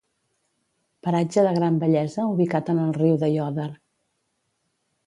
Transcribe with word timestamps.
Paratge 1.07 1.43
de 1.47 1.51
gran 1.59 1.77
bellesa 1.83 2.27
ubicat 2.33 2.73
en 2.75 2.83
el 2.87 2.99
riu 2.99 3.21
d'Aiòder. 3.27 3.71